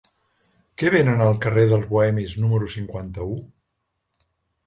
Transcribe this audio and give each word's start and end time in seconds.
Què 0.81 0.87
venen 0.93 1.19
al 1.25 1.33
carrer 1.43 1.65
dels 1.73 1.85
Bohemis 1.91 2.33
número 2.45 2.69
cinquanta-u? 2.77 3.35